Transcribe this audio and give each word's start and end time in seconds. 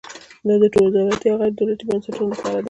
دا 0.47 0.53
د 0.61 0.63
دولتي 0.75 1.25
او 1.31 1.37
غیر 1.41 1.53
دولتي 1.59 1.83
بنسټونو 1.89 2.31
لپاره 2.33 2.53
دی. 2.53 2.59